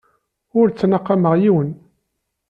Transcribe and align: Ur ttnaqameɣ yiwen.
Ur 0.59 0.67
ttnaqameɣ 0.69 1.33
yiwen. 1.41 1.69